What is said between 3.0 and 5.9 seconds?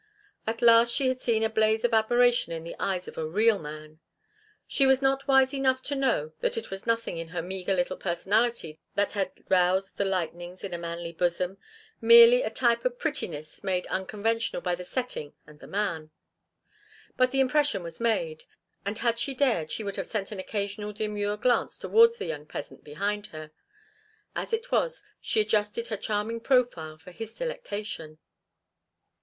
of a real man. She was not wise enough